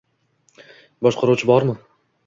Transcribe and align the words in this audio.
Boshqaruvchi 1.09 1.53
bormi? 1.55 1.81